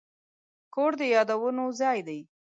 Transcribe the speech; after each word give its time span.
کور 0.73 0.91
د 0.99 1.01
یادونو 1.15 1.63
ځای 1.81 1.99
دی. 2.07 2.19